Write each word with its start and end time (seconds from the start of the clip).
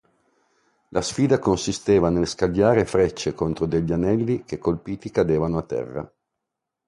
La 0.87 1.01
sfida 1.03 1.37
consisteva 1.37 2.09
nel 2.09 2.25
scagliare 2.25 2.85
frecce 2.85 3.35
contro 3.35 3.67
degli 3.67 3.91
anelli 3.91 4.43
che 4.45 4.57
colpiti 4.57 5.11
cadevano 5.11 5.59
a 5.59 5.61
terra. 5.61 6.13